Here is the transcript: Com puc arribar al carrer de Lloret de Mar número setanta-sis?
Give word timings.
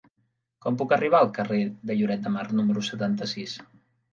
Com 0.65 0.77
puc 0.81 0.95
arribar 0.95 1.19
al 1.19 1.29
carrer 1.35 1.59
de 1.91 1.99
Lloret 1.99 2.25
de 2.25 2.35
Mar 2.39 2.49
número 2.61 2.85
setanta-sis? 2.89 3.55